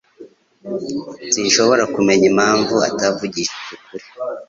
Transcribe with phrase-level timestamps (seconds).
[1.33, 4.05] Sinshobora kumenya impamvu atavugishije ukuri